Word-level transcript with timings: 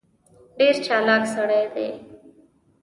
ډېر 0.57 0.75
چالاک 0.85 1.23
سړی 1.35 1.63
دی. 1.73 1.89